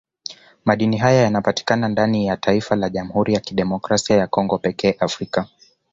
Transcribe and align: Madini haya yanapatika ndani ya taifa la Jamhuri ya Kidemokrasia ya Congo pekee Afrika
Madini 0.65 0.97
haya 0.99 1.21
yanapatika 1.21 1.75
ndani 1.75 2.25
ya 2.27 2.37
taifa 2.37 2.75
la 2.75 2.89
Jamhuri 2.89 3.33
ya 3.33 3.39
Kidemokrasia 3.39 4.17
ya 4.17 4.27
Congo 4.27 4.57
pekee 4.57 4.95
Afrika 4.99 5.47